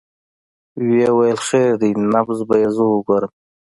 [0.87, 3.31] ويې ويل خير دى نبض به يې زه وګورم.